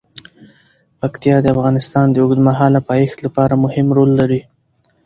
[0.99, 4.41] پکتیا د افغانستان د اوږدمهاله پایښت لپاره مهم رول لري.